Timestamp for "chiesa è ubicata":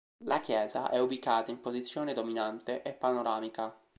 0.39-1.51